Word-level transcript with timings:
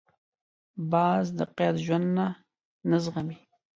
باز 0.91 1.25
د 1.37 1.39
قید 1.57 1.75
ژوند 1.85 2.09
نه 2.89 2.97
زغمي 3.03 3.37